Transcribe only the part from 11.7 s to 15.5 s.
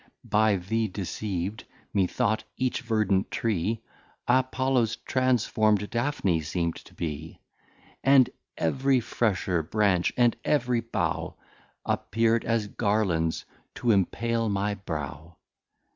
Appear'd as Garlands to empale my Brow.